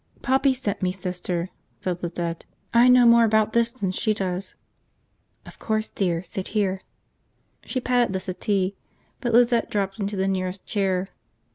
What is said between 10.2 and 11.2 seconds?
nearest chair.